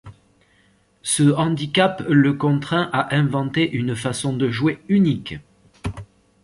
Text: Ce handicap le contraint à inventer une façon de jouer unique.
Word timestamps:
Ce 1.03 1.21
handicap 1.37 2.01
le 2.09 2.33
contraint 2.33 2.89
à 2.91 3.15
inventer 3.15 3.69
une 3.71 3.95
façon 3.95 4.33
de 4.35 4.49
jouer 4.49 4.81
unique. 4.87 5.35